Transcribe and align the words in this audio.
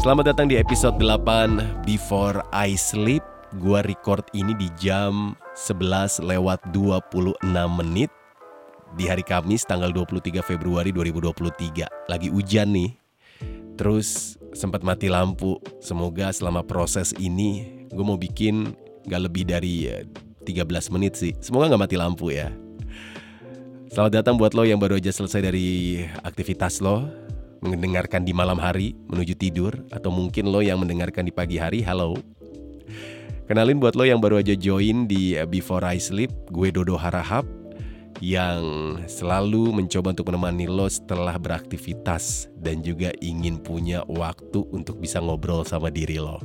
Selamat 0.00 0.32
datang 0.32 0.48
di 0.48 0.56
episode 0.56 0.96
8 0.96 1.84
Before 1.84 2.40
I 2.56 2.72
Sleep. 2.72 3.20
Gua 3.60 3.84
record 3.84 4.24
ini 4.32 4.56
di 4.56 4.72
jam 4.80 5.36
11 5.52 6.24
lewat 6.24 6.72
26 6.72 7.36
menit 7.52 8.08
Di 8.96 9.04
hari 9.04 9.20
Kamis 9.20 9.68
tanggal 9.68 9.92
23 9.92 10.40
Februari 10.40 10.88
2023 10.88 12.08
Lagi 12.08 12.32
hujan 12.32 12.72
nih. 12.72 12.96
Terus 13.76 14.40
sempat 14.56 14.80
mati 14.80 15.12
lampu. 15.12 15.60
Semoga 15.84 16.32
selama 16.32 16.64
proses 16.64 17.12
ini 17.20 17.84
Gue 17.92 18.00
mau 18.00 18.16
bikin 18.16 18.72
gak 19.04 19.28
lebih 19.28 19.52
dari 19.52 19.84
13 20.48 20.48
eh, 20.48 20.82
menit 20.96 21.12
sih. 21.20 21.36
Semoga 21.44 21.76
gak 21.76 21.82
mati 21.92 22.00
lampu 22.00 22.32
ya. 22.32 22.48
Selamat 23.92 24.24
datang 24.24 24.40
buat 24.40 24.56
lo 24.56 24.64
yang 24.64 24.80
baru 24.80 24.96
aja 24.96 25.12
selesai 25.12 25.44
dari 25.44 26.00
aktivitas 26.24 26.80
lo 26.80 27.04
mendengarkan 27.60 28.24
di 28.24 28.32
malam 28.32 28.56
hari 28.56 28.96
menuju 29.08 29.36
tidur 29.36 29.72
atau 29.92 30.08
mungkin 30.08 30.48
lo 30.48 30.64
yang 30.64 30.80
mendengarkan 30.80 31.28
di 31.28 31.32
pagi 31.32 31.60
hari, 31.60 31.84
halo. 31.84 32.16
Kenalin 33.48 33.82
buat 33.82 33.98
lo 33.98 34.06
yang 34.06 34.22
baru 34.22 34.40
aja 34.40 34.54
join 34.54 35.10
di 35.10 35.36
Before 35.50 35.82
I 35.84 35.98
Sleep, 35.98 36.30
gue 36.54 36.70
Dodo 36.70 36.94
Harahap 36.96 37.42
yang 38.20 38.62
selalu 39.08 39.72
mencoba 39.72 40.12
untuk 40.12 40.28
menemani 40.28 40.68
lo 40.68 40.86
setelah 40.86 41.34
beraktivitas 41.40 42.52
dan 42.60 42.84
juga 42.84 43.10
ingin 43.24 43.56
punya 43.58 44.04
waktu 44.06 44.60
untuk 44.70 45.00
bisa 45.00 45.18
ngobrol 45.18 45.64
sama 45.64 45.88
diri 45.88 46.20
lo. 46.20 46.38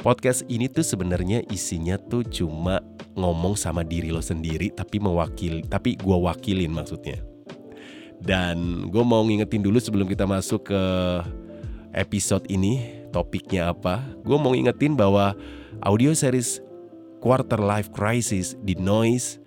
Podcast 0.00 0.42
ini 0.50 0.66
tuh 0.66 0.82
sebenarnya 0.82 1.44
isinya 1.52 1.94
tuh 1.96 2.26
cuma 2.26 2.82
ngomong 3.14 3.54
sama 3.54 3.86
diri 3.86 4.10
lo 4.10 4.18
sendiri 4.18 4.74
tapi 4.74 4.98
mewakili 4.98 5.62
tapi 5.64 5.94
gue 5.94 6.18
wakilin 6.18 6.72
maksudnya. 6.72 7.33
Dan 8.24 8.88
gue 8.88 9.04
mau 9.04 9.20
ngingetin 9.20 9.60
dulu 9.60 9.76
sebelum 9.76 10.08
kita 10.08 10.24
masuk 10.24 10.72
ke 10.72 10.82
episode 11.92 12.48
ini, 12.48 13.04
topiknya 13.12 13.68
apa. 13.76 14.00
Gue 14.24 14.40
mau 14.40 14.56
ngingetin 14.56 14.96
bahwa 14.96 15.36
audio 15.84 16.16
series 16.16 16.64
Quarter 17.20 17.60
Life 17.60 17.92
Crisis 17.92 18.56
di 18.64 18.80
Noise 18.80 19.44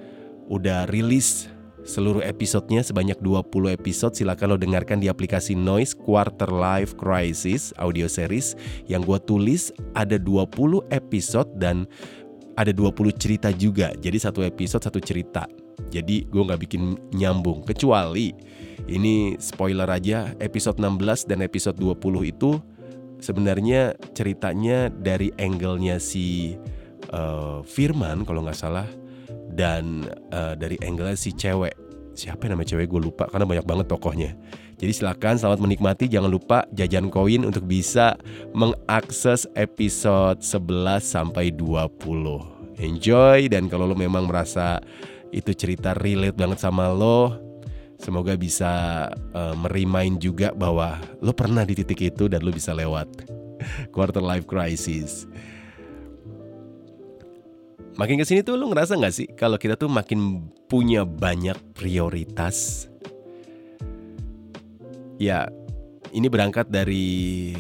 udah 0.48 0.86
rilis 0.94 1.50
seluruh 1.82 2.22
episodenya 2.22 2.86
sebanyak 2.86 3.18
20 3.18 3.74
episode. 3.74 4.14
Silakan 4.14 4.54
lo 4.54 4.58
dengarkan 4.62 5.02
di 5.02 5.10
aplikasi 5.10 5.58
Noise 5.58 5.98
Quarter 5.98 6.54
Life 6.54 6.94
Crisis 7.02 7.74
audio 7.82 8.06
series. 8.06 8.54
Yang 8.86 9.10
gue 9.10 9.20
tulis 9.26 9.62
ada 9.98 10.22
20 10.22 10.86
episode 10.94 11.50
dan 11.58 11.90
ada 12.54 12.70
20 12.70 12.94
cerita 13.18 13.50
juga. 13.50 13.90
Jadi 13.98 14.22
satu 14.22 14.46
episode 14.46 14.86
satu 14.86 15.02
cerita 15.02 15.50
jadi 15.94 16.26
gue 16.28 16.44
nggak 16.44 16.62
bikin 16.68 16.98
nyambung 17.14 17.64
kecuali 17.64 18.34
ini 18.88 19.36
spoiler 19.42 19.90
aja, 19.90 20.32
episode 20.40 20.80
16 20.80 21.28
dan 21.28 21.44
episode 21.44 21.76
20 21.76 22.30
itu 22.30 22.62
sebenarnya 23.20 23.98
ceritanya 24.14 24.88
dari 24.94 25.34
angle-nya 25.36 25.98
si 25.98 26.56
uh, 27.12 27.66
Firman 27.66 28.24
kalau 28.24 28.46
nggak 28.46 28.56
salah 28.58 28.88
dan 29.52 30.06
uh, 30.32 30.54
dari 30.54 30.80
angle 30.86 31.18
si 31.18 31.34
cewek. 31.34 31.74
Siapa 32.18 32.50
yang 32.50 32.58
namanya 32.58 32.74
cewek 32.74 32.90
gue 32.90 33.02
lupa 33.12 33.30
karena 33.30 33.46
banyak 33.46 33.66
banget 33.66 33.86
tokohnya. 33.90 34.32
Jadi 34.78 34.94
silakan 34.94 35.42
selamat 35.42 35.60
menikmati, 35.62 36.06
jangan 36.06 36.30
lupa 36.30 36.66
jajan 36.74 37.10
koin 37.10 37.46
untuk 37.46 37.66
bisa 37.66 38.14
mengakses 38.54 39.50
episode 39.58 40.42
11 40.42 41.02
sampai 41.02 41.50
20. 41.50 42.78
Enjoy 42.78 43.50
dan 43.50 43.66
kalau 43.74 43.90
lo 43.90 43.98
memang 43.98 44.30
merasa 44.30 44.78
itu 45.32 45.52
cerita 45.56 45.94
relate 45.98 46.36
banget 46.36 46.60
sama 46.64 46.92
lo, 46.92 47.48
Semoga 47.98 48.38
bisa 48.38 49.06
uh, 49.34 49.58
merimain 49.58 50.22
juga 50.22 50.54
bahwa 50.54 51.02
lo 51.18 51.34
pernah 51.34 51.66
di 51.66 51.74
titik 51.74 52.14
itu 52.14 52.30
dan 52.30 52.46
lo 52.46 52.54
bisa 52.54 52.70
lewat 52.70 53.10
quarter 53.94 54.22
life 54.22 54.46
crisis. 54.46 55.26
Makin 57.98 58.22
ke 58.22 58.26
sini 58.30 58.46
tuh 58.46 58.54
lo 58.54 58.70
ngerasa 58.70 58.94
gak 59.02 59.16
sih 59.18 59.26
kalau 59.34 59.58
kita 59.58 59.74
tuh 59.74 59.90
makin 59.90 60.46
punya 60.70 61.02
banyak 61.02 61.58
prioritas? 61.74 62.86
Ya, 65.18 65.50
ini 66.14 66.30
berangkat 66.30 66.70
dari 66.70 67.58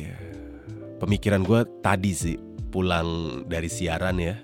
pemikiran 1.01 1.41
gue 1.41 1.65
tadi 1.81 2.13
sih 2.13 2.37
pulang 2.69 3.41
dari 3.49 3.65
siaran 3.65 4.21
ya. 4.21 4.37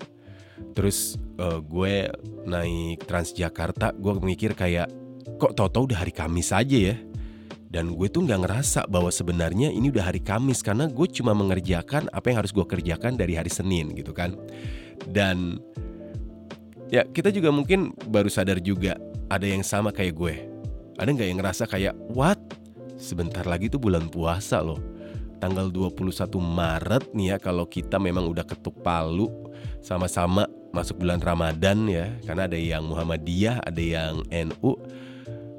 Terus 0.71 1.19
uh, 1.37 1.59
gue 1.59 2.07
naik 2.47 3.03
Transjakarta, 3.03 3.91
gue 3.91 4.13
mikir 4.23 4.55
kayak 4.55 4.87
kok 5.35 5.53
tau-tau 5.59 5.83
udah 5.83 5.99
hari 5.99 6.15
Kamis 6.15 6.55
aja 6.55 6.95
ya? 6.95 6.95
Dan 7.73 7.97
gue 7.97 8.05
tuh 8.05 8.21
nggak 8.21 8.45
ngerasa 8.45 8.85
bahwa 8.85 9.09
sebenarnya 9.09 9.73
ini 9.73 9.89
udah 9.89 10.13
hari 10.13 10.21
Kamis 10.21 10.61
karena 10.61 10.85
gue 10.85 11.07
cuma 11.09 11.33
mengerjakan 11.33 12.05
apa 12.13 12.29
yang 12.29 12.45
harus 12.45 12.53
gue 12.53 12.61
kerjakan 12.61 13.17
dari 13.17 13.33
hari 13.33 13.49
Senin 13.49 13.97
gitu 13.97 14.13
kan. 14.13 14.37
Dan 15.09 15.57
ya 16.93 17.01
kita 17.09 17.33
juga 17.33 17.49
mungkin 17.49 17.97
baru 18.13 18.29
sadar 18.29 18.61
juga 18.61 18.93
ada 19.25 19.49
yang 19.49 19.65
sama 19.65 19.89
kayak 19.89 20.13
gue. 20.13 20.35
Ada 21.01 21.09
nggak 21.09 21.27
yang 21.27 21.39
ngerasa 21.41 21.63
kayak 21.65 21.97
what? 22.13 22.37
Sebentar 23.01 23.41
lagi 23.49 23.73
tuh 23.73 23.81
bulan 23.81 24.05
puasa 24.05 24.61
loh. 24.61 24.77
Tanggal 25.41 25.73
21 25.73 26.29
Maret 26.39 27.11
nih 27.11 27.35
ya 27.35 27.37
kalau 27.41 27.65
kita 27.65 27.97
memang 27.97 28.29
udah 28.29 28.45
ketuk 28.45 28.79
palu 28.85 29.42
sama-sama 29.83 30.47
masuk 30.73 31.05
bulan 31.05 31.21
Ramadan 31.21 31.85
ya 31.85 32.09
karena 32.25 32.49
ada 32.49 32.57
yang 32.57 32.83
Muhammadiyah 32.89 33.61
ada 33.61 33.81
yang 33.81 34.25
NU 34.29 34.71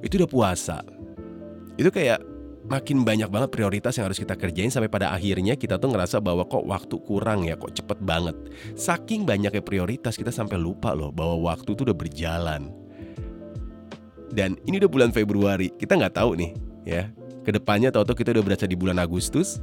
itu 0.05 0.21
udah 0.21 0.31
puasa. 0.31 0.79
Itu 1.81 1.89
kayak 1.89 2.21
makin 2.65 3.05
banyak 3.05 3.29
banget 3.29 3.51
prioritas 3.53 3.97
yang 3.97 4.09
harus 4.09 4.21
kita 4.21 4.37
kerjain 4.37 4.73
sampai 4.73 4.89
pada 4.89 5.13
akhirnya 5.13 5.57
kita 5.57 5.77
tuh 5.77 5.93
ngerasa 5.93 6.21
bahwa 6.21 6.49
kok 6.49 6.65
waktu 6.65 6.97
kurang 7.05 7.45
ya, 7.45 7.57
kok 7.57 7.73
cepet 7.77 7.99
banget. 8.05 8.37
Saking 8.77 9.29
banyaknya 9.29 9.61
prioritas 9.65 10.17
kita 10.17 10.33
sampai 10.33 10.57
lupa 10.57 10.97
loh 10.97 11.13
bahwa 11.13 11.53
waktu 11.53 11.77
tuh 11.77 11.85
udah 11.89 11.97
berjalan. 11.97 12.73
Dan 14.35 14.59
ini 14.67 14.83
udah 14.83 14.91
bulan 14.91 15.11
Februari, 15.15 15.71
kita 15.77 15.95
nggak 15.95 16.17
tahu 16.17 16.35
nih 16.37 16.51
ya. 16.85 17.09
Ke 17.45 17.53
depannya 17.53 17.93
tau-tau 17.93 18.17
kita 18.17 18.33
udah 18.33 18.45
berasa 18.45 18.65
di 18.65 18.77
bulan 18.77 18.97
Agustus. 18.97 19.61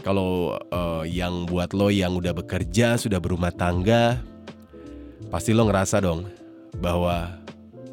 Kalau 0.00 0.56
uh, 0.72 1.04
yang 1.04 1.44
buat 1.44 1.76
lo 1.76 1.92
yang 1.92 2.16
udah 2.16 2.32
bekerja, 2.32 2.96
sudah 2.96 3.20
berumah 3.20 3.52
tangga, 3.52 4.16
pasti 5.28 5.52
lo 5.52 5.68
ngerasa 5.68 6.00
dong 6.00 6.24
bahwa 6.80 7.36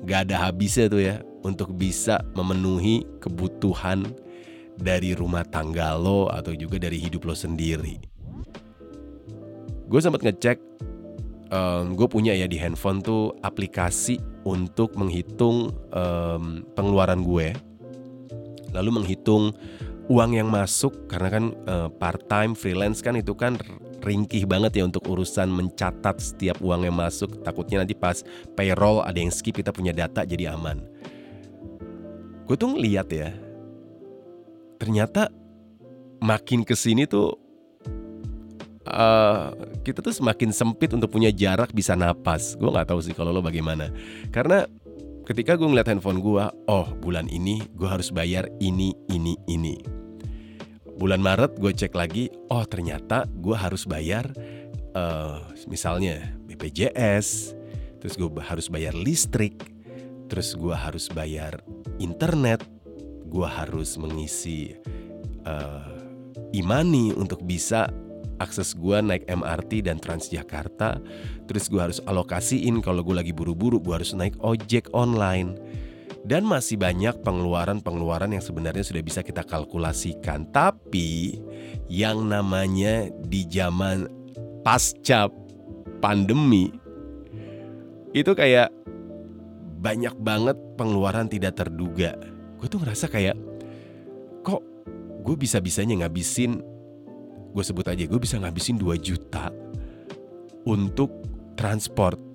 gak 0.07 0.31
ada 0.31 0.47
habisnya 0.47 0.87
tuh 0.87 1.03
ya 1.03 1.15
untuk 1.43 1.75
bisa 1.75 2.23
memenuhi 2.31 3.03
kebutuhan 3.19 4.07
dari 4.77 5.17
rumah 5.17 5.43
tangga 5.43 5.97
lo 5.99 6.31
atau 6.31 6.55
juga 6.55 6.79
dari 6.79 6.95
hidup 6.95 7.27
lo 7.27 7.35
sendiri. 7.35 7.99
Gue 9.87 9.99
sempat 9.99 10.23
ngecek, 10.23 10.59
um, 11.51 11.95
gue 11.95 12.07
punya 12.07 12.35
ya 12.35 12.47
di 12.47 12.55
handphone 12.55 13.03
tuh 13.03 13.35
aplikasi 13.43 14.19
untuk 14.47 14.95
menghitung 14.95 15.75
um, 15.91 16.63
pengeluaran 16.75 17.23
gue, 17.23 17.51
lalu 18.71 18.89
menghitung 19.01 19.51
uang 20.07 20.39
yang 20.39 20.47
masuk 20.47 21.11
karena 21.11 21.29
kan 21.29 21.45
uh, 21.67 21.89
part 21.91 22.23
time 22.31 22.55
freelance 22.55 23.03
kan 23.03 23.19
itu 23.19 23.35
kan 23.35 23.59
ringkih 23.99 24.47
banget 24.47 24.79
ya 24.79 24.83
untuk 24.87 25.03
urusan 25.03 25.51
mencatat 25.51 26.15
setiap 26.23 26.63
uang 26.63 26.87
yang 26.87 26.95
masuk. 26.95 27.43
Takutnya 27.43 27.83
nanti 27.83 27.91
pas 27.91 28.23
payroll 28.55 29.03
ada 29.03 29.19
yang 29.19 29.31
skip 29.31 29.59
kita 29.59 29.75
punya 29.75 29.91
data 29.91 30.23
jadi 30.23 30.55
aman. 30.55 30.79
Gue 32.47 32.55
tuh 32.55 32.71
ngeliat 32.71 33.11
ya, 33.11 33.35
ternyata 34.79 35.27
makin 36.23 36.63
ke 36.63 36.79
sini 36.79 37.03
tuh 37.03 37.35
uh, 38.87 39.51
kita 39.83 39.99
tuh 39.99 40.15
semakin 40.15 40.55
sempit 40.55 40.95
untuk 40.95 41.11
punya 41.11 41.27
jarak 41.35 41.75
bisa 41.75 41.99
napas. 41.99 42.55
Gue 42.55 42.71
nggak 42.71 42.87
tahu 42.95 43.03
sih 43.03 43.11
kalau 43.11 43.35
lo 43.35 43.43
bagaimana. 43.43 43.91
Karena 44.31 44.63
ketika 45.27 45.59
gue 45.59 45.67
ngeliat 45.67 45.91
handphone 45.91 46.23
gue, 46.23 46.45
oh 46.71 46.87
bulan 47.03 47.27
ini 47.27 47.59
gue 47.75 47.89
harus 47.91 48.07
bayar 48.15 48.47
ini, 48.63 48.95
ini, 49.11 49.35
ini 49.51 49.97
bulan 50.97 51.21
Maret 51.21 51.61
gue 51.61 51.71
cek 51.71 51.93
lagi, 51.93 52.33
oh 52.49 52.65
ternyata 52.65 53.29
gue 53.29 53.53
harus 53.53 53.85
bayar 53.85 54.33
uh, 54.97 55.45
misalnya 55.69 56.33
BPJS, 56.49 57.53
terus 58.01 58.17
gue 58.17 58.29
harus 58.41 58.65
bayar 58.67 58.97
listrik, 58.97 59.61
terus 60.25 60.57
gue 60.57 60.73
harus 60.73 61.05
bayar 61.13 61.61
internet, 62.01 62.65
gue 63.29 63.45
harus 63.45 63.93
mengisi 64.01 64.73
uh, 65.45 65.93
imani 66.57 67.13
untuk 67.13 67.45
bisa 67.45 67.93
akses 68.37 68.77
gue 68.77 68.97
naik 69.01 69.25
MRT 69.29 69.85
dan 69.85 70.01
Transjakarta, 70.01 70.97
terus 71.45 71.69
gue 71.69 71.81
harus 71.81 72.01
alokasiin 72.05 72.81
kalau 72.81 73.05
gue 73.05 73.13
lagi 73.17 73.33
buru-buru, 73.33 73.77
gue 73.81 73.93
harus 74.01 74.13
naik 74.17 74.37
ojek 74.41 74.89
online 74.93 75.57
dan 76.27 76.43
masih 76.43 76.75
banyak 76.75 77.23
pengeluaran-pengeluaran 77.23 78.35
yang 78.35 78.43
sebenarnya 78.43 78.83
sudah 78.83 78.99
bisa 78.99 79.23
kita 79.23 79.47
kalkulasikan. 79.47 80.51
Tapi 80.51 81.39
yang 81.87 82.27
namanya 82.27 83.07
di 83.23 83.47
zaman 83.47 84.11
pasca 84.59 85.31
pandemi 86.03 86.67
itu 88.11 88.35
kayak 88.35 88.67
banyak 89.79 90.13
banget 90.19 90.59
pengeluaran 90.75 91.31
tidak 91.31 91.63
terduga. 91.63 92.19
Gue 92.59 92.67
tuh 92.67 92.83
ngerasa 92.83 93.07
kayak 93.07 93.39
kok 94.43 94.59
gue 95.23 95.35
bisa-bisanya 95.39 96.03
ngabisin 96.03 96.59
gue 97.55 97.63
sebut 97.63 97.87
aja 97.87 98.03
gue 98.03 98.19
bisa 98.19 98.37
ngabisin 98.37 98.77
2 98.77 98.99
juta 98.99 99.49
untuk 100.67 101.09
transport 101.55 102.26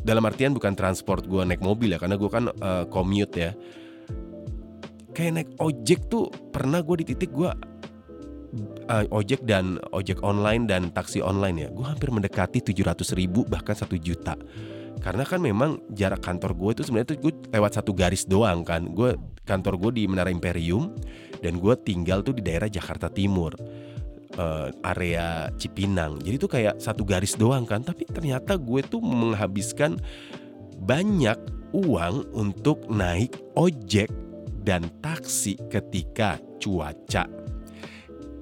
dalam 0.00 0.24
artian 0.24 0.56
bukan 0.56 0.72
transport 0.72 1.28
gue 1.28 1.42
naik 1.44 1.60
mobil 1.60 1.92
ya 1.92 1.98
karena 2.00 2.16
gue 2.16 2.30
kan 2.30 2.48
uh, 2.48 2.84
commute 2.88 3.34
ya. 3.36 3.50
Kayak 5.10 5.32
naik 5.36 5.50
ojek 5.60 6.00
tuh 6.08 6.30
pernah 6.54 6.80
gue 6.80 7.02
di 7.02 7.06
titik 7.12 7.34
gue 7.34 7.50
uh, 8.90 9.04
ojek 9.12 9.44
dan 9.44 9.78
ojek 9.92 10.22
online 10.24 10.64
dan 10.64 10.88
taksi 10.90 11.20
online 11.20 11.66
ya. 11.66 11.68
Gue 11.68 11.86
hampir 11.86 12.08
mendekati 12.08 12.64
700 12.64 13.18
ribu 13.18 13.44
bahkan 13.44 13.76
satu 13.76 13.98
juta. 14.00 14.34
Karena 15.00 15.24
kan 15.24 15.40
memang 15.40 15.80
jarak 15.96 16.20
kantor 16.20 16.52
gue 16.56 16.70
itu 16.76 16.82
sebenarnya 16.84 17.16
tuh 17.16 17.18
gue 17.24 17.32
lewat 17.52 17.72
satu 17.80 17.92
garis 17.96 18.24
doang 18.24 18.64
kan. 18.64 18.88
Gue 18.92 19.16
kantor 19.44 19.76
gue 19.88 19.90
di 20.00 20.02
Menara 20.08 20.28
Imperium 20.28 20.92
dan 21.40 21.56
gue 21.56 21.74
tinggal 21.84 22.20
tuh 22.20 22.36
di 22.36 22.42
daerah 22.44 22.68
Jakarta 22.68 23.08
Timur 23.08 23.56
uh, 24.38 24.70
area 24.94 25.50
Cipinang. 25.56 26.20
Jadi 26.22 26.36
tuh 26.36 26.50
kayak 26.50 26.78
satu 26.78 27.02
garis 27.02 27.34
doang 27.34 27.66
kan. 27.66 27.82
Tapi 27.82 28.06
ternyata 28.06 28.54
gue 28.60 28.84
tuh 28.84 29.02
menghabiskan 29.02 29.98
banyak 30.80 31.38
uang 31.74 32.30
untuk 32.34 32.86
naik 32.90 33.34
ojek 33.58 34.10
dan 34.62 34.86
taksi 35.00 35.56
ketika 35.72 36.36
cuaca. 36.60 37.26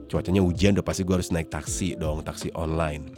Cuacanya 0.09 0.41
hujan 0.41 0.73
udah 0.81 0.87
pasti 0.87 1.05
gue 1.05 1.15
harus 1.21 1.31
naik 1.31 1.53
taksi 1.53 1.95
dong 2.01 2.25
taksi 2.25 2.49
online. 2.57 3.13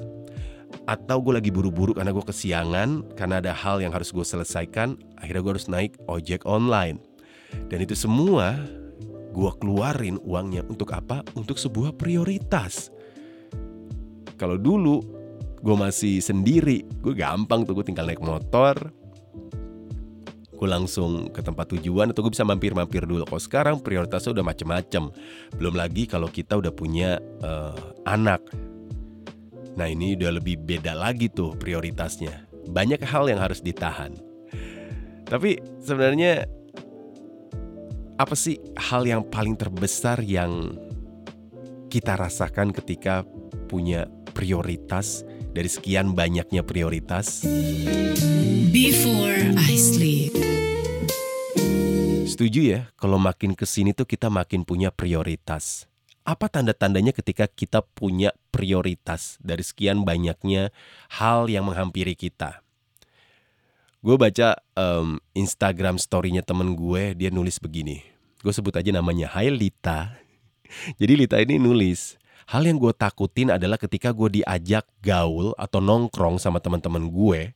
Atau 0.91 1.23
gue 1.23 1.39
lagi 1.39 1.51
buru-buru 1.55 1.95
karena 1.95 2.11
gue 2.11 2.25
kesiangan 2.27 3.15
karena 3.15 3.39
ada 3.39 3.55
hal 3.55 3.79
yang 3.79 3.95
harus 3.95 4.11
gue 4.11 4.27
selesaikan 4.27 4.99
akhirnya 5.23 5.43
gue 5.43 5.53
harus 5.55 5.71
naik 5.71 5.95
ojek 6.11 6.43
online. 6.43 6.99
Dan 7.71 7.83
itu 7.83 7.95
semua 7.95 8.59
gue 9.31 9.51
keluarin 9.63 10.19
uangnya 10.23 10.67
untuk 10.67 10.91
apa 10.95 11.23
untuk 11.39 11.57
sebuah 11.57 11.95
prioritas 11.95 12.91
kalau 14.35 14.59
dulu 14.59 15.03
gue 15.61 15.77
masih 15.77 16.19
sendiri 16.19 16.83
gue 17.05 17.15
gampang 17.15 17.63
tuh 17.63 17.77
gue 17.79 17.85
tinggal 17.87 18.09
naik 18.09 18.25
motor 18.25 18.91
gue 20.61 20.69
langsung 20.69 21.33
ke 21.33 21.41
tempat 21.41 21.73
tujuan 21.73 22.13
atau 22.13 22.21
gue 22.21 22.37
bisa 22.37 22.45
mampir-mampir 22.45 23.09
dulu. 23.09 23.25
Kalau 23.25 23.41
sekarang 23.41 23.75
prioritasnya 23.81 24.37
udah 24.37 24.45
macem-macem. 24.45 25.09
Belum 25.57 25.73
lagi 25.73 26.05
kalau 26.05 26.29
kita 26.29 26.61
udah 26.61 26.69
punya 26.69 27.17
uh, 27.41 27.97
anak. 28.05 28.45
Nah 29.81 29.89
ini 29.89 30.21
udah 30.21 30.37
lebih 30.37 30.61
beda 30.61 30.93
lagi 30.93 31.33
tuh 31.33 31.57
prioritasnya. 31.57 32.45
Banyak 32.69 33.01
hal 33.09 33.33
yang 33.33 33.41
harus 33.41 33.65
ditahan. 33.65 34.13
Tapi 35.25 35.65
sebenarnya 35.81 36.45
apa 38.21 38.37
sih 38.37 38.61
hal 38.77 39.09
yang 39.09 39.25
paling 39.25 39.57
terbesar 39.57 40.21
yang 40.21 40.77
kita 41.89 42.21
rasakan 42.21 42.69
ketika 42.69 43.25
punya 43.65 44.13
prioritas 44.37 45.25
dari 45.57 45.73
sekian 45.73 46.13
banyaknya 46.13 46.61
prioritas? 46.61 47.49
Before 48.69 49.57
I 49.57 49.73
sleep. 49.81 50.37
Setuju 52.29 52.61
ya, 52.61 52.81
kalau 53.01 53.17
makin 53.17 53.57
ke 53.57 53.65
sini 53.65 53.97
tuh 53.97 54.05
kita 54.05 54.29
makin 54.29 54.69
punya 54.69 54.93
prioritas. 54.93 55.89
Apa 56.21 56.53
tanda-tandanya 56.53 57.17
ketika 57.17 57.49
kita 57.49 57.81
punya 57.81 58.37
prioritas 58.53 59.41
dari 59.41 59.65
sekian 59.65 60.05
banyaknya 60.05 60.69
hal 61.09 61.49
yang 61.49 61.65
menghampiri 61.65 62.13
kita? 62.13 62.61
Gue 64.01 64.17
baca 64.17 64.57
um, 64.81 65.21
Instagram 65.37 66.01
story-nya 66.01 66.41
temen 66.41 66.73
gue, 66.73 67.13
dia 67.13 67.29
nulis 67.29 67.61
begini. 67.61 68.01
Gue 68.41 68.49
sebut 68.49 68.73
aja 68.73 68.89
namanya, 68.89 69.29
Hai 69.29 69.53
Lita. 69.53 70.17
Jadi 71.01 71.21
Lita 71.21 71.37
ini 71.37 71.61
nulis, 71.61 72.17
hal 72.49 72.65
yang 72.65 72.81
gue 72.81 72.97
takutin 72.97 73.53
adalah 73.53 73.77
ketika 73.77 74.17
gue 74.17 74.41
diajak 74.41 74.89
gaul 75.05 75.53
atau 75.61 75.85
nongkrong 75.85 76.41
sama 76.41 76.65
teman-teman 76.65 77.13
gue, 77.13 77.53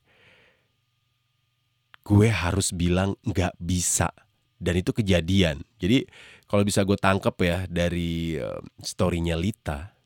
gue 2.05 2.27
harus 2.29 2.69
bilang 2.69 3.17
nggak 3.25 3.57
bisa 3.57 4.13
dan 4.61 4.77
itu 4.77 4.93
kejadian. 4.93 5.65
Jadi 5.81 6.05
kalau 6.45 6.61
bisa 6.61 6.85
gue 6.85 6.93
tangkep 6.93 7.35
ya 7.41 7.57
dari 7.65 8.37
uh, 8.37 8.61
storynya 8.85 9.33
Lita, 9.33 9.97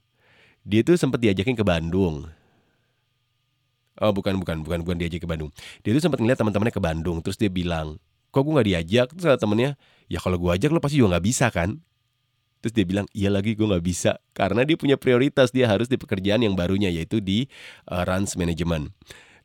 dia 0.63 0.87
tuh 0.87 0.95
sempat 0.95 1.19
diajakin 1.19 1.59
ke 1.59 1.67
Bandung. 1.67 2.38
Oh 3.99 4.15
bukan 4.15 4.39
bukan 4.39 4.63
bukan 4.63 4.79
bukan 4.83 4.95
diajak 4.95 5.23
ke 5.23 5.29
Bandung. 5.29 5.51
Dia 5.83 5.91
tuh 5.91 6.03
sempat 6.03 6.19
ngeliat 6.23 6.39
teman-temannya 6.39 6.73
ke 6.75 6.83
Bandung, 6.83 7.17
terus 7.19 7.35
dia 7.35 7.51
bilang, 7.51 7.99
kok 8.31 8.41
gue 8.43 8.53
nggak 8.55 8.67
diajak? 8.67 9.07
Terus 9.11 9.39
temennya, 9.39 9.75
ya 10.07 10.19
kalau 10.23 10.39
gue 10.39 10.51
ajak 10.55 10.69
lo 10.71 10.79
pasti 10.79 10.97
juga 10.97 11.19
nggak 11.19 11.25
bisa 11.25 11.51
kan? 11.51 11.83
Terus 12.59 12.73
dia 12.75 12.85
bilang, 12.87 13.07
iya 13.15 13.31
lagi 13.31 13.55
gue 13.55 13.63
nggak 13.63 13.85
bisa 13.85 14.19
karena 14.35 14.67
dia 14.67 14.75
punya 14.75 14.99
prioritas 14.99 15.51
dia 15.55 15.67
harus 15.67 15.87
di 15.87 15.95
pekerjaan 15.95 16.43
yang 16.43 16.59
barunya 16.59 16.91
yaitu 16.91 17.23
di 17.23 17.47
uh, 17.87 18.03
runs 18.03 18.35
management. 18.35 18.91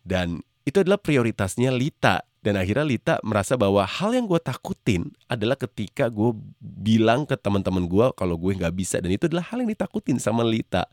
Dan 0.03 0.43
itu 0.67 0.83
adalah 0.83 0.99
prioritasnya 0.99 1.71
Lita 1.71 2.27
dan 2.45 2.61
akhirnya 2.61 2.85
Lita 2.85 3.15
merasa 3.25 3.57
bahwa 3.57 3.89
hal 3.89 4.12
yang 4.12 4.29
gue 4.29 4.37
takutin 4.37 5.09
adalah 5.33 5.57
ketika 5.57 6.12
gue 6.12 6.37
bilang 6.61 7.25
ke 7.25 7.41
teman-teman 7.41 7.89
gue 7.89 8.07
kalau 8.12 8.37
gue 8.37 8.53
nggak 8.53 8.75
bisa 8.77 9.00
dan 9.00 9.09
itu 9.15 9.31
adalah 9.33 9.49
hal 9.49 9.65
yang 9.65 9.71
ditakutin 9.73 10.21
sama 10.21 10.45
Lita. 10.45 10.85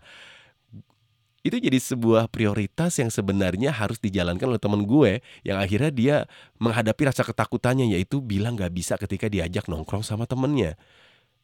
Itu 1.41 1.57
jadi 1.57 1.81
sebuah 1.81 2.29
prioritas 2.29 3.01
yang 3.01 3.09
sebenarnya 3.09 3.73
harus 3.73 3.97
dijalankan 3.97 4.45
oleh 4.45 4.61
teman 4.61 4.85
gue 4.85 5.25
yang 5.41 5.57
akhirnya 5.57 5.89
dia 5.89 6.15
menghadapi 6.61 7.09
rasa 7.09 7.25
ketakutannya 7.25 7.89
yaitu 7.97 8.21
bilang 8.21 8.53
nggak 8.53 8.69
bisa 8.69 8.93
ketika 9.01 9.25
diajak 9.25 9.65
nongkrong 9.65 10.05
sama 10.05 10.29
temennya. 10.29 10.77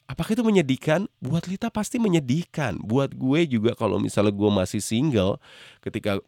Apakah 0.08 0.38
itu 0.38 0.46
menyedihkan? 0.46 1.10
Buat 1.20 1.50
Lita 1.50 1.68
pasti 1.74 1.98
menyedihkan. 2.00 2.80
Buat 2.80 3.18
gue 3.18 3.50
juga 3.50 3.74
kalau 3.74 3.98
misalnya 3.98 4.32
gue 4.32 4.50
masih 4.54 4.80
single 4.80 5.42
ketika 5.82 6.22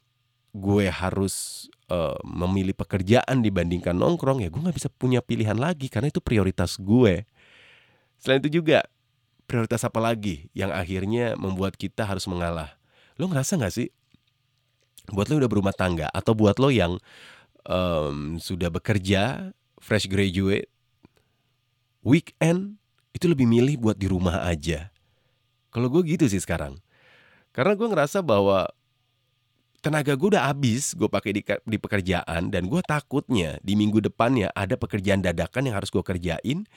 gue 0.49 0.89
harus 0.89 1.69
uh, 1.93 2.17
memilih 2.25 2.73
pekerjaan 2.73 3.45
dibandingkan 3.45 3.93
nongkrong 3.93 4.41
ya 4.41 4.49
gue 4.49 4.57
nggak 4.57 4.77
bisa 4.77 4.89
punya 4.89 5.21
pilihan 5.21 5.57
lagi 5.57 5.93
karena 5.93 6.09
itu 6.09 6.17
prioritas 6.17 6.81
gue 6.81 7.21
selain 8.17 8.41
itu 8.41 8.61
juga 8.61 8.81
prioritas 9.45 9.85
apa 9.85 10.01
lagi 10.01 10.49
yang 10.57 10.73
akhirnya 10.73 11.37
membuat 11.37 11.77
kita 11.77 12.01
harus 12.01 12.25
mengalah 12.25 12.78
lo 13.19 13.27
ngerasa 13.27 13.59
nggak 13.59 13.73
sih? 13.75 13.91
Buat 15.11 15.27
lo 15.29 15.43
udah 15.43 15.51
berumah 15.51 15.75
tangga 15.75 16.07
atau 16.09 16.31
buat 16.31 16.55
lo 16.57 16.71
yang 16.71 16.95
um, 17.67 18.39
sudah 18.39 18.71
bekerja 18.71 19.51
fresh 19.83 20.07
graduate 20.07 20.71
weekend 22.01 22.79
itu 23.11 23.27
lebih 23.27 23.45
milih 23.45 23.75
buat 23.77 23.99
di 23.99 24.07
rumah 24.07 24.47
aja. 24.47 24.87
Kalau 25.69 25.91
gue 25.91 26.01
gitu 26.07 26.25
sih 26.25 26.39
sekarang. 26.39 26.79
Karena 27.51 27.75
gue 27.75 27.87
ngerasa 27.89 28.23
bahwa 28.23 28.69
tenaga 29.79 30.13
gue 30.15 30.35
udah 30.35 30.51
habis 30.51 30.91
gue 30.91 31.07
pakai 31.07 31.31
di, 31.39 31.41
di 31.43 31.77
pekerjaan 31.79 32.51
dan 32.51 32.67
gue 32.67 32.81
takutnya 32.83 33.55
di 33.63 33.79
minggu 33.79 34.03
depannya 34.03 34.51
ada 34.51 34.75
pekerjaan 34.75 35.23
dadakan 35.23 35.71
yang 35.71 35.75
harus 35.79 35.87
gue 35.87 36.03
kerjain 36.03 36.67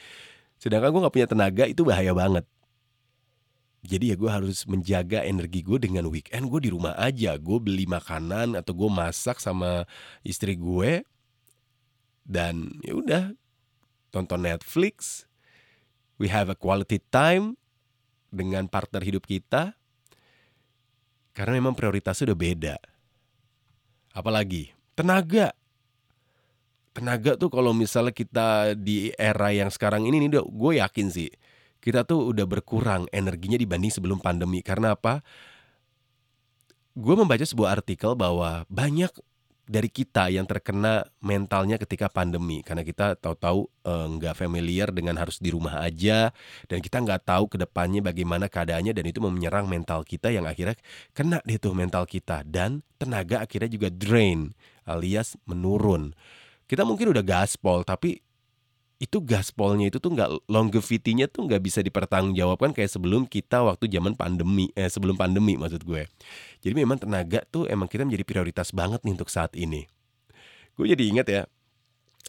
sedangkan 0.62 0.94
gue 0.94 1.00
nggak 1.02 1.14
punya 1.14 1.28
tenaga 1.28 1.64
itu 1.66 1.82
bahaya 1.82 2.14
banget 2.14 2.46
jadi 3.82 4.14
ya 4.14 4.16
gue 4.16 4.30
harus 4.30 4.62
menjaga 4.70 5.26
energi 5.26 5.66
gue 5.66 5.74
dengan 5.82 6.06
weekend 6.06 6.46
gue 6.46 6.60
di 6.62 6.70
rumah 6.70 6.94
aja. 6.94 7.34
Gue 7.34 7.58
beli 7.58 7.82
makanan 7.90 8.54
atau 8.54 8.78
gue 8.78 8.86
masak 8.86 9.42
sama 9.42 9.90
istri 10.22 10.54
gue. 10.54 11.02
Dan 12.22 12.78
ya 12.86 12.94
udah 12.94 13.24
tonton 14.14 14.46
Netflix. 14.46 15.26
We 16.22 16.30
have 16.30 16.46
a 16.46 16.54
quality 16.54 17.02
time 17.10 17.58
dengan 18.30 18.70
partner 18.70 19.02
hidup 19.02 19.26
kita. 19.26 19.74
Karena 21.34 21.58
memang 21.58 21.74
prioritasnya 21.74 22.30
udah 22.30 22.38
beda. 22.38 22.76
Apalagi 24.14 24.70
tenaga. 24.94 25.50
Tenaga 26.94 27.34
tuh 27.34 27.50
kalau 27.50 27.74
misalnya 27.74 28.14
kita 28.14 28.78
di 28.78 29.10
era 29.18 29.50
yang 29.50 29.74
sekarang 29.74 30.06
ini 30.06 30.22
nih 30.22 30.38
gue 30.38 30.72
yakin 30.78 31.08
sih 31.10 31.32
kita 31.82 32.06
tuh 32.06 32.30
udah 32.30 32.46
berkurang 32.46 33.10
energinya 33.10 33.58
dibanding 33.58 33.90
sebelum 33.90 34.22
pandemi. 34.22 34.62
Karena 34.62 34.94
apa? 34.94 35.18
Gue 36.94 37.18
membaca 37.18 37.42
sebuah 37.42 37.82
artikel 37.82 38.14
bahwa 38.14 38.62
banyak 38.70 39.10
dari 39.66 39.90
kita 39.90 40.30
yang 40.30 40.46
terkena 40.46 41.02
mentalnya 41.18 41.82
ketika 41.82 42.06
pandemi. 42.06 42.62
Karena 42.62 42.86
kita 42.86 43.18
tahu-tahu 43.18 43.66
eh, 43.82 44.06
nggak 44.14 44.34
-tahu, 44.38 44.42
familiar 44.46 44.94
dengan 44.94 45.18
harus 45.18 45.42
di 45.42 45.50
rumah 45.50 45.82
aja. 45.82 46.30
Dan 46.70 46.78
kita 46.78 47.02
nggak 47.02 47.26
tahu 47.26 47.50
ke 47.50 47.56
depannya 47.58 47.98
bagaimana 47.98 48.46
keadaannya. 48.46 48.94
Dan 48.94 49.04
itu 49.10 49.18
menyerang 49.18 49.66
mental 49.66 50.06
kita 50.06 50.30
yang 50.30 50.46
akhirnya 50.46 50.78
kena 51.10 51.42
deh 51.42 51.58
tuh 51.58 51.74
mental 51.74 52.06
kita. 52.06 52.46
Dan 52.46 52.86
tenaga 52.94 53.42
akhirnya 53.42 53.74
juga 53.74 53.90
drain 53.90 54.54
alias 54.86 55.34
menurun. 55.50 56.14
Kita 56.70 56.86
mungkin 56.86 57.10
udah 57.10 57.26
gaspol 57.26 57.82
tapi 57.82 58.22
itu 59.02 59.18
gaspolnya 59.18 59.90
itu 59.90 59.98
tuh 59.98 60.14
nggak 60.14 60.46
longevity-nya 60.46 61.26
tuh 61.26 61.50
nggak 61.50 61.58
bisa 61.58 61.82
dipertanggungjawabkan 61.82 62.70
kayak 62.70 62.86
sebelum 62.86 63.26
kita 63.26 63.66
waktu 63.66 63.90
zaman 63.90 64.14
pandemi 64.14 64.70
eh 64.78 64.86
sebelum 64.86 65.18
pandemi 65.18 65.58
maksud 65.58 65.82
gue. 65.82 66.06
Jadi 66.62 66.74
memang 66.78 67.02
tenaga 67.02 67.42
tuh 67.50 67.66
emang 67.66 67.90
kita 67.90 68.06
menjadi 68.06 68.22
prioritas 68.22 68.70
banget 68.70 69.02
nih 69.02 69.18
untuk 69.18 69.26
saat 69.26 69.58
ini. 69.58 69.90
Gue 70.78 70.86
jadi 70.86 71.02
ingat 71.02 71.26
ya 71.26 71.42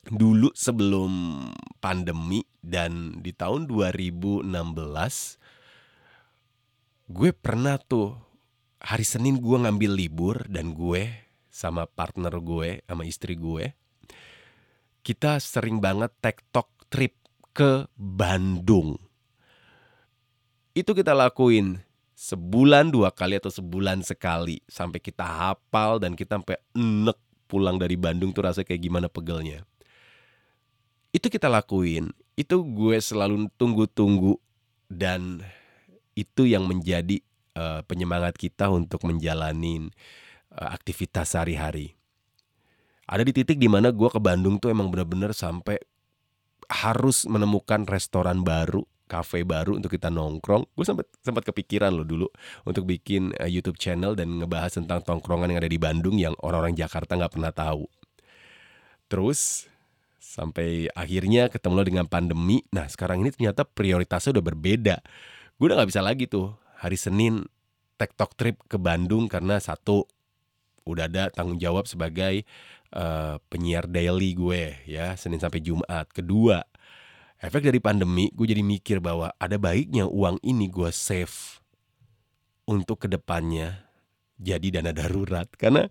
dulu 0.09 0.49
sebelum 0.57 1.45
pandemi 1.77 2.41
dan 2.65 3.21
di 3.21 3.37
tahun 3.37 3.69
2016 3.69 4.49
gue 7.13 7.29
pernah 7.37 7.77
tuh 7.77 8.17
hari 8.81 9.05
Senin 9.05 9.37
gue 9.37 9.57
ngambil 9.61 9.91
libur 9.93 10.41
dan 10.49 10.73
gue 10.73 11.07
sama 11.53 11.85
partner 11.85 12.33
gue 12.41 12.81
sama 12.89 13.05
istri 13.05 13.37
gue 13.37 13.77
kita 15.03 15.37
sering 15.43 15.83
banget 15.83 16.15
tektok 16.23 16.71
trip 16.87 17.13
ke 17.51 17.85
Bandung. 17.99 18.95
Itu 20.73 20.95
kita 20.95 21.13
lakuin 21.13 21.83
sebulan 22.17 22.89
dua 22.89 23.11
kali 23.11 23.37
atau 23.37 23.51
sebulan 23.51 24.01
sekali 24.01 24.63
sampai 24.65 25.03
kita 25.03 25.21
hafal 25.21 25.99
dan 25.99 26.15
kita 26.15 26.39
sampai 26.39 26.57
enek 26.71 27.19
pulang 27.51 27.77
dari 27.77 27.99
Bandung 27.99 28.31
tuh 28.31 28.47
rasanya 28.47 28.71
kayak 28.71 28.81
gimana 28.81 29.07
pegelnya. 29.11 29.67
Itu 31.13 31.29
kita 31.29 31.45
lakuin, 31.45 32.09
itu 32.33 32.65
gue 32.65 32.97
selalu 32.97 33.51
tunggu-tunggu 33.53 34.41
dan 34.89 35.45
itu 36.17 36.49
yang 36.49 36.65
menjadi 36.65 37.21
uh, 37.53 37.85
penyemangat 37.85 38.33
kita 38.33 38.73
untuk 38.73 39.05
menjalani 39.05 39.93
uh, 40.57 40.69
aktivitas 40.73 41.37
sehari-hari. 41.37 41.93
Ada 43.03 43.23
di 43.27 43.33
titik 43.35 43.59
di 43.59 43.67
mana 43.67 43.91
gue 43.91 44.09
ke 44.09 44.19
Bandung 44.19 44.57
tuh 44.63 44.71
emang 44.71 44.87
bener-bener 44.87 45.35
sampai 45.35 45.75
harus 46.71 47.27
menemukan 47.27 47.83
restoran 47.83 48.41
baru, 48.41 48.87
cafe 49.11 49.43
baru 49.43 49.75
untuk 49.75 49.91
kita 49.91 50.07
nongkrong. 50.07 50.63
Gue 50.71 50.85
sempat 50.87 51.11
sempat 51.19 51.43
kepikiran 51.43 51.91
loh 51.91 52.07
dulu 52.07 52.27
untuk 52.63 52.87
bikin 52.87 53.35
uh, 53.35 53.49
YouTube 53.49 53.75
channel 53.75 54.15
dan 54.15 54.39
ngebahas 54.39 54.79
tentang 54.79 55.03
tongkrongan 55.03 55.51
yang 55.51 55.59
ada 55.59 55.71
di 55.71 55.79
Bandung 55.79 56.15
yang 56.15 56.33
orang-orang 56.39 56.79
Jakarta 56.79 57.19
nggak 57.19 57.33
pernah 57.35 57.51
tahu. 57.51 57.83
Terus 59.11 59.67
sampai 60.23 60.87
akhirnya 60.95 61.51
ketemu 61.51 61.73
lo 61.75 61.83
dengan 61.83 62.07
pandemi. 62.07 62.63
Nah 62.71 62.87
sekarang 62.87 63.21
ini 63.21 63.35
ternyata 63.35 63.67
prioritasnya 63.67 64.39
udah 64.39 64.45
berbeda. 64.47 64.95
Gue 65.59 65.65
udah 65.69 65.83
nggak 65.83 65.91
bisa 65.91 66.01
lagi 66.01 66.25
tuh 66.25 66.55
hari 66.79 66.95
Senin 66.95 67.43
tektok 67.99 68.33
trip 68.33 68.57
ke 68.65 68.79
Bandung 68.81 69.29
karena 69.29 69.61
satu 69.61 70.09
udah 70.83 71.07
ada 71.07 71.23
tanggung 71.31 71.61
jawab 71.61 71.87
sebagai 71.87 72.43
uh, 72.93 73.35
penyiar 73.49 73.89
daily 73.89 74.37
gue 74.37 74.85
ya 74.85 75.17
Senin 75.17 75.41
sampai 75.41 75.59
Jumat. 75.59 76.07
Kedua, 76.13 76.61
efek 77.41 77.67
dari 77.67 77.81
pandemi 77.81 78.29
gue 78.31 78.47
jadi 78.47 78.63
mikir 78.63 79.01
bahwa 79.01 79.33
ada 79.41 79.57
baiknya 79.57 80.05
uang 80.07 80.39
ini 80.45 80.69
gue 80.69 80.93
save 80.93 81.59
untuk 82.69 83.03
ke 83.03 83.07
depannya 83.11 83.83
jadi 84.37 84.79
dana 84.79 84.93
darurat. 84.93 85.49
Karena 85.57 85.89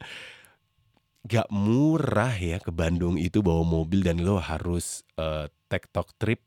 gak 1.23 1.51
murah 1.55 2.35
ya 2.35 2.59
ke 2.59 2.75
Bandung 2.75 3.15
itu 3.19 3.43
bawa 3.45 3.63
mobil 3.63 4.03
dan 4.03 4.23
lo 4.23 4.43
harus 4.43 5.07
uh, 5.19 5.47
tektok 5.71 6.15
trip 6.19 6.43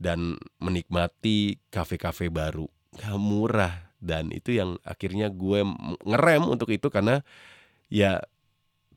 dan 0.00 0.40
menikmati 0.60 1.60
kafe-kafe 1.72 2.28
baru. 2.28 2.68
Gak 2.94 3.18
murah. 3.18 3.92
Dan 4.04 4.36
itu 4.36 4.52
yang 4.52 4.76
akhirnya 4.84 5.32
gue 5.32 5.64
ngerem 6.04 6.44
untuk 6.44 6.68
itu 6.68 6.92
karena 6.92 7.24
ya 7.88 8.20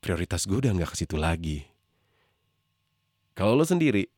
prioritas 0.08 0.48
gue 0.48 0.56
udah 0.56 0.72
nggak 0.72 0.96
ke 0.96 1.04
situ 1.04 1.20
lagi. 1.20 1.68
Kalau 3.36 3.52
lo 3.52 3.68
sendiri 3.68 4.08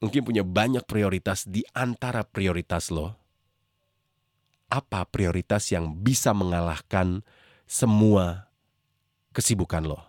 mungkin 0.00 0.24
punya 0.24 0.40
banyak 0.40 0.88
prioritas 0.88 1.44
di 1.44 1.60
antara 1.76 2.24
prioritas 2.24 2.88
lo. 2.88 3.12
Apa 4.72 5.04
prioritas 5.04 5.68
yang 5.68 5.92
bisa 6.00 6.32
mengalahkan 6.32 7.20
semua 7.68 8.48
kesibukan 9.36 9.84
lo? 9.84 10.00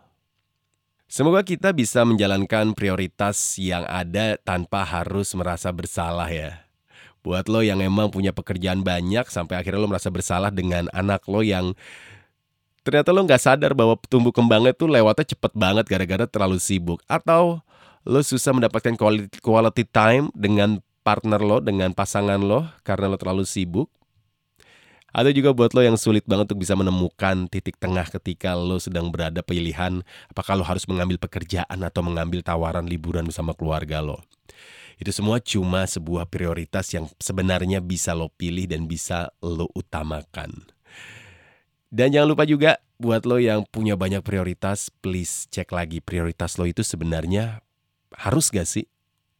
Semoga 1.12 1.44
kita 1.44 1.76
bisa 1.76 2.08
menjalankan 2.08 2.72
prioritas 2.72 3.60
yang 3.60 3.84
ada 3.92 4.40
tanpa 4.40 4.88
harus 4.88 5.36
merasa 5.36 5.68
bersalah 5.76 6.32
ya. 6.32 6.64
Buat 7.28 7.52
lo 7.52 7.60
yang 7.60 7.84
emang 7.84 8.08
punya 8.08 8.32
pekerjaan 8.32 8.88
banyak 8.88 9.28
sampai 9.28 9.60
akhirnya 9.60 9.84
lo 9.84 9.92
merasa 9.92 10.08
bersalah 10.08 10.48
dengan 10.48 10.88
anak 10.96 11.28
lo 11.28 11.44
yang 11.44 11.76
ternyata 12.90 13.14
lo 13.14 13.22
nggak 13.22 13.42
sadar 13.42 13.78
bahwa 13.78 13.94
tumbuh 14.10 14.34
kembangnya 14.34 14.74
tuh 14.74 14.90
lewatnya 14.90 15.30
cepet 15.30 15.54
banget 15.54 15.86
gara-gara 15.86 16.26
terlalu 16.26 16.58
sibuk 16.58 17.06
atau 17.06 17.62
lo 18.02 18.20
susah 18.26 18.50
mendapatkan 18.50 18.98
quality, 18.98 19.38
quality 19.46 19.86
time 19.86 20.34
dengan 20.34 20.82
partner 21.06 21.38
lo 21.38 21.62
dengan 21.62 21.94
pasangan 21.94 22.42
lo 22.42 22.66
karena 22.82 23.14
lo 23.14 23.22
terlalu 23.22 23.46
sibuk 23.46 23.94
ada 25.10 25.34
juga 25.34 25.54
buat 25.54 25.74
lo 25.74 25.82
yang 25.82 25.98
sulit 25.98 26.26
banget 26.26 26.54
untuk 26.54 26.62
bisa 26.66 26.78
menemukan 26.78 27.50
titik 27.50 27.78
tengah 27.78 28.06
ketika 28.10 28.54
lo 28.54 28.78
sedang 28.78 29.10
berada 29.10 29.46
pilihan 29.46 30.06
apakah 30.30 30.58
lo 30.58 30.66
harus 30.66 30.86
mengambil 30.86 31.18
pekerjaan 31.18 31.82
atau 31.82 32.02
mengambil 32.06 32.46
tawaran 32.46 32.86
liburan 32.86 33.26
bersama 33.26 33.58
keluarga 33.58 34.06
lo. 34.06 34.22
Itu 35.02 35.10
semua 35.16 35.40
cuma 35.40 35.88
sebuah 35.88 36.28
prioritas 36.28 36.92
yang 36.92 37.08
sebenarnya 37.18 37.80
bisa 37.80 38.12
lo 38.14 38.30
pilih 38.36 38.68
dan 38.68 38.86
bisa 38.86 39.34
lo 39.40 39.72
utamakan. 39.74 40.79
Dan 41.90 42.14
jangan 42.14 42.30
lupa 42.30 42.46
juga 42.46 42.78
buat 43.02 43.26
lo 43.26 43.42
yang 43.42 43.66
punya 43.66 43.98
banyak 43.98 44.22
prioritas, 44.22 44.94
please 45.02 45.50
cek 45.50 45.74
lagi 45.74 46.06
prioritas 46.06 46.62
lo 46.62 46.70
itu 46.70 46.86
sebenarnya 46.86 47.66
harus 48.14 48.54
gak 48.54 48.70
sih 48.70 48.86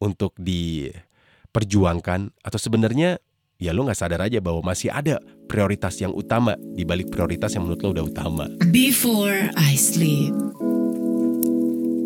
untuk 0.02 0.34
diperjuangkan 0.34 2.34
atau 2.42 2.58
sebenarnya 2.58 3.22
ya 3.62 3.70
lo 3.70 3.86
gak 3.86 4.02
sadar 4.02 4.26
aja 4.26 4.42
bahwa 4.42 4.66
masih 4.66 4.90
ada 4.90 5.22
prioritas 5.46 5.94
yang 6.02 6.10
utama 6.10 6.58
di 6.74 6.82
balik 6.82 7.14
prioritas 7.14 7.54
yang 7.54 7.70
menurut 7.70 7.86
lo 7.86 7.88
udah 7.94 8.04
utama. 8.10 8.44
Before 8.74 9.54
I 9.54 9.78
sleep. 9.78 10.34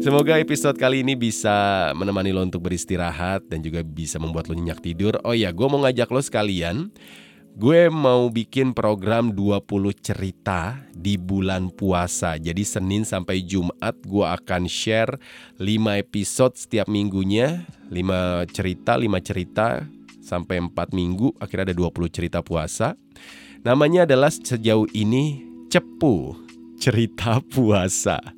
Semoga 0.05 0.37
episode 0.37 0.77
kali 0.77 1.01
ini 1.01 1.17
bisa 1.17 1.89
menemani 1.97 2.37
lo 2.37 2.45
untuk 2.45 2.69
beristirahat 2.69 3.49
dan 3.49 3.65
juga 3.65 3.81
bisa 3.81 4.21
membuat 4.21 4.53
lo 4.53 4.53
nyenyak 4.53 4.85
tidur. 4.85 5.17
Oh 5.25 5.33
iya, 5.33 5.57
gue 5.57 5.65
mau 5.65 5.81
ngajak 5.81 6.13
lo 6.13 6.21
sekalian 6.21 6.93
Gue 7.55 7.87
mau 7.87 8.27
bikin 8.35 8.75
program 8.75 9.31
20 9.31 9.63
cerita 10.03 10.75
di 10.91 11.15
bulan 11.15 11.71
puasa. 11.71 12.35
Jadi 12.35 12.67
Senin 12.67 13.07
sampai 13.07 13.47
Jumat 13.47 13.95
gue 14.03 14.27
akan 14.27 14.67
share 14.67 15.23
5 15.63 15.63
episode 16.03 16.59
setiap 16.59 16.91
minggunya. 16.91 17.63
5 17.95 18.51
cerita, 18.51 18.99
5 18.99 19.07
cerita 19.23 19.87
sampai 20.19 20.67
4 20.67 20.99
minggu. 20.99 21.31
Akhirnya 21.39 21.71
ada 21.71 21.79
20 21.79 22.11
cerita 22.11 22.43
puasa. 22.43 22.99
Namanya 23.63 24.03
adalah 24.03 24.35
sejauh 24.35 24.91
ini 24.91 25.47
Cepu 25.71 26.35
Cerita 26.83 27.39
Puasa. 27.39 28.34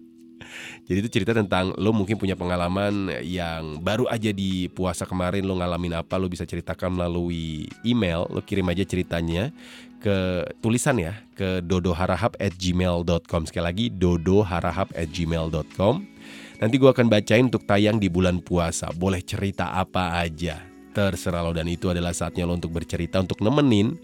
Jadi 0.86 1.02
itu 1.02 1.10
cerita 1.10 1.34
tentang 1.34 1.74
lo 1.74 1.90
mungkin 1.90 2.14
punya 2.14 2.38
pengalaman 2.38 3.10
yang 3.26 3.82
baru 3.82 4.06
aja 4.06 4.30
di 4.30 4.70
puasa 4.70 5.02
kemarin 5.02 5.42
lo 5.42 5.58
ngalamin 5.58 5.98
apa 5.98 6.14
lo 6.14 6.30
bisa 6.30 6.46
ceritakan 6.46 6.94
melalui 6.94 7.66
email. 7.82 8.30
Lo 8.30 8.38
kirim 8.44 8.70
aja 8.70 8.86
ceritanya 8.86 9.50
ke 9.98 10.46
tulisan 10.62 11.02
ya 11.02 11.18
ke 11.34 11.58
dodoharahap@gmail.com 11.66 13.42
sekali 13.48 13.64
lagi 13.64 13.88
dodoharahap@gmail.com 13.90 15.94
nanti 16.56 16.74
gue 16.78 16.88
akan 16.88 17.10
bacain 17.10 17.44
untuk 17.50 17.66
tayang 17.66 17.98
di 17.98 18.06
bulan 18.06 18.38
puasa. 18.38 18.94
Boleh 18.94 19.18
cerita 19.26 19.74
apa 19.74 20.22
aja. 20.22 20.62
Terserah 20.94 21.42
lo. 21.44 21.52
Dan 21.52 21.68
itu 21.68 21.92
adalah 21.92 22.14
saatnya 22.14 22.48
lo 22.48 22.56
untuk 22.56 22.72
bercerita 22.72 23.20
untuk 23.20 23.44
nemenin 23.44 24.00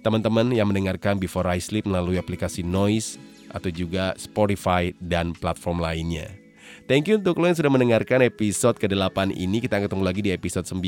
teman-teman 0.00 0.48
yang 0.52 0.68
mendengarkan 0.68 1.20
Before 1.20 1.48
I 1.48 1.60
Sleep 1.60 1.84
melalui 1.84 2.16
aplikasi 2.16 2.64
Noise 2.64 3.20
atau 3.52 3.70
juga 3.70 4.14
Spotify 4.16 4.94
dan 4.98 5.34
platform 5.36 5.82
lainnya. 5.82 6.30
Thank 6.90 7.06
you 7.06 7.22
untuk 7.22 7.38
lo 7.38 7.46
yang 7.46 7.54
sudah 7.54 7.70
mendengarkan 7.70 8.22
episode 8.26 8.74
ke-8 8.78 9.30
ini. 9.34 9.62
Kita 9.62 9.78
ketemu 9.78 10.02
lagi 10.02 10.26
di 10.26 10.34
episode 10.34 10.66
9. 10.66 10.82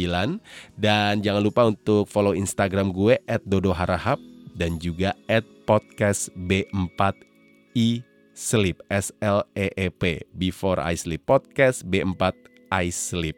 Dan 0.75 1.23
jangan 1.23 1.43
lupa 1.43 1.63
untuk 1.67 2.11
follow 2.11 2.35
Instagram 2.35 2.91
gue 2.91 3.23
at 3.31 3.43
Dodo 3.47 3.71
Harahap 3.71 4.19
dan 4.59 4.83
juga 4.83 5.15
at 5.31 5.47
podcast 5.65 6.29
B4I 6.35 8.03
Sleep 8.33 8.83
S 8.91 9.15
L 9.23 9.45
E 9.55 9.71
E 9.77 9.89
P 9.93 10.25
Before 10.35 10.81
I 10.81 10.97
Sleep 10.97 11.23
Podcast 11.23 11.85
B4 11.87 12.35
I 12.73 12.89
Sleep. 12.89 13.37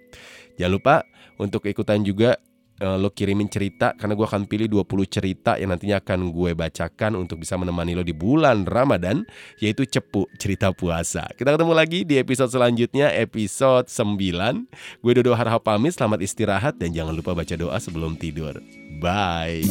Jangan 0.56 0.72
lupa 0.72 0.96
untuk 1.36 1.66
ikutan 1.66 2.06
juga 2.06 2.38
uh, 2.82 2.96
lo 2.98 3.12
kirimin 3.12 3.46
cerita 3.46 3.94
karena 3.94 4.16
gue 4.18 4.26
akan 4.26 4.48
pilih 4.48 4.66
20 4.66 5.06
cerita 5.06 5.54
yang 5.60 5.70
nantinya 5.74 6.02
akan 6.02 6.34
gue 6.34 6.50
bacakan 6.56 7.20
untuk 7.20 7.44
bisa 7.44 7.54
menemani 7.54 7.94
lo 7.94 8.02
di 8.02 8.16
bulan 8.16 8.66
Ramadan 8.66 9.22
yaitu 9.62 9.86
cepu 9.86 10.26
cerita 10.40 10.74
puasa. 10.74 11.28
Kita 11.36 11.54
ketemu 11.54 11.72
lagi 11.76 12.02
di 12.02 12.18
episode 12.18 12.50
selanjutnya 12.50 13.12
episode 13.14 13.86
9. 13.86 15.02
Gue 15.04 15.12
Dodo 15.14 15.36
Harha 15.36 15.60
pamit, 15.62 15.94
selamat 15.94 16.24
istirahat 16.24 16.74
dan 16.80 16.90
jangan 16.90 17.14
lupa 17.14 17.36
baca 17.36 17.54
doa 17.54 17.78
sebelum 17.78 18.18
tidur. 18.18 18.58
Bye. 18.98 19.62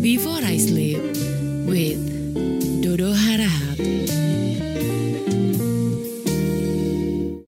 Before 0.00 0.40
I 0.40 0.56
sleep 0.56 1.00
with 1.68 2.00
Dodo 2.80 3.12
Harahap. 3.12 4.19